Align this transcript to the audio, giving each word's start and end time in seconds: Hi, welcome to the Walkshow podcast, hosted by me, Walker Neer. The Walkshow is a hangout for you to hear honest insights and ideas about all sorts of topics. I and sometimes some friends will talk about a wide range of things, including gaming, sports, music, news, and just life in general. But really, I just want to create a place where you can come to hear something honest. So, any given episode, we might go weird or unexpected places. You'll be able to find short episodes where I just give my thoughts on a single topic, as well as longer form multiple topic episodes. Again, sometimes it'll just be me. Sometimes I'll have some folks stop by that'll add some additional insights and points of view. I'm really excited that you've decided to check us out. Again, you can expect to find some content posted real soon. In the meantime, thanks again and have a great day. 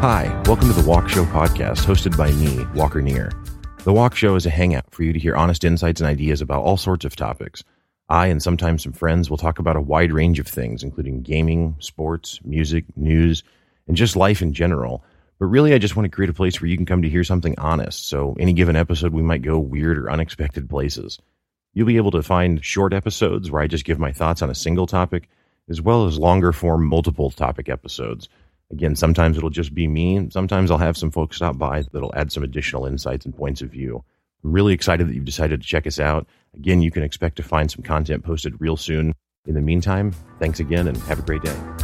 Hi, 0.00 0.28
welcome 0.46 0.68
to 0.68 0.80
the 0.80 0.88
Walkshow 0.88 1.26
podcast, 1.32 1.84
hosted 1.84 2.16
by 2.16 2.30
me, 2.30 2.64
Walker 2.72 3.02
Neer. 3.02 3.32
The 3.82 3.92
Walkshow 3.92 4.36
is 4.36 4.46
a 4.46 4.50
hangout 4.50 4.84
for 4.92 5.02
you 5.02 5.12
to 5.12 5.18
hear 5.18 5.34
honest 5.34 5.64
insights 5.64 6.00
and 6.00 6.08
ideas 6.08 6.40
about 6.40 6.62
all 6.62 6.76
sorts 6.76 7.04
of 7.04 7.16
topics. 7.16 7.64
I 8.08 8.28
and 8.28 8.40
sometimes 8.40 8.84
some 8.84 8.92
friends 8.92 9.28
will 9.28 9.38
talk 9.38 9.58
about 9.58 9.74
a 9.74 9.80
wide 9.80 10.12
range 10.12 10.38
of 10.38 10.46
things, 10.46 10.84
including 10.84 11.22
gaming, 11.22 11.74
sports, 11.80 12.38
music, 12.44 12.84
news, 12.96 13.42
and 13.88 13.96
just 13.96 14.14
life 14.14 14.40
in 14.40 14.52
general. 14.52 15.02
But 15.40 15.46
really, 15.46 15.74
I 15.74 15.78
just 15.78 15.96
want 15.96 16.04
to 16.04 16.14
create 16.14 16.30
a 16.30 16.32
place 16.32 16.60
where 16.60 16.68
you 16.68 16.76
can 16.76 16.86
come 16.86 17.02
to 17.02 17.08
hear 17.08 17.24
something 17.24 17.58
honest. 17.58 18.06
So, 18.08 18.36
any 18.38 18.52
given 18.52 18.76
episode, 18.76 19.12
we 19.12 19.22
might 19.22 19.42
go 19.42 19.58
weird 19.58 19.98
or 19.98 20.12
unexpected 20.12 20.70
places. 20.70 21.18
You'll 21.74 21.88
be 21.88 21.96
able 21.96 22.12
to 22.12 22.22
find 22.22 22.64
short 22.64 22.94
episodes 22.94 23.50
where 23.50 23.62
I 23.62 23.66
just 23.66 23.84
give 23.84 23.98
my 23.98 24.12
thoughts 24.12 24.42
on 24.42 24.50
a 24.50 24.54
single 24.54 24.86
topic, 24.86 25.28
as 25.68 25.82
well 25.82 26.06
as 26.06 26.20
longer 26.20 26.52
form 26.52 26.86
multiple 26.86 27.32
topic 27.32 27.68
episodes. 27.68 28.28
Again, 28.70 28.96
sometimes 28.96 29.36
it'll 29.36 29.50
just 29.50 29.74
be 29.74 29.88
me. 29.88 30.28
Sometimes 30.30 30.70
I'll 30.70 30.78
have 30.78 30.96
some 30.96 31.10
folks 31.10 31.36
stop 31.36 31.56
by 31.56 31.84
that'll 31.92 32.14
add 32.14 32.30
some 32.30 32.42
additional 32.42 32.86
insights 32.86 33.24
and 33.24 33.36
points 33.36 33.62
of 33.62 33.70
view. 33.70 34.04
I'm 34.44 34.52
really 34.52 34.74
excited 34.74 35.08
that 35.08 35.14
you've 35.14 35.24
decided 35.24 35.60
to 35.60 35.66
check 35.66 35.86
us 35.86 35.98
out. 35.98 36.26
Again, 36.54 36.82
you 36.82 36.90
can 36.90 37.02
expect 37.02 37.36
to 37.36 37.42
find 37.42 37.70
some 37.70 37.82
content 37.82 38.24
posted 38.24 38.60
real 38.60 38.76
soon. 38.76 39.14
In 39.46 39.54
the 39.54 39.60
meantime, 39.60 40.12
thanks 40.38 40.60
again 40.60 40.86
and 40.86 40.96
have 40.98 41.18
a 41.18 41.22
great 41.22 41.42
day. 41.42 41.77